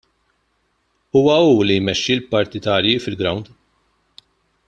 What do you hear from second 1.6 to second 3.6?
li jmexxi l-partitarji fil-grawnd.